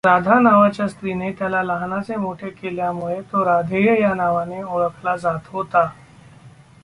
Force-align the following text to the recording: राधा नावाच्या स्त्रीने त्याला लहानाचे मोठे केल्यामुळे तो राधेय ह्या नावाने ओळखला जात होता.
राधा 0.05 0.39
नावाच्या 0.39 0.87
स्त्रीने 0.87 1.31
त्याला 1.31 1.61
लहानाचे 1.63 2.15
मोठे 2.15 2.49
केल्यामुळे 2.51 3.19
तो 3.21 3.43
राधेय 3.45 3.89
ह्या 3.95 4.13
नावाने 4.13 4.61
ओळखला 4.63 5.15
जात 5.15 5.47
होता. 5.47 5.85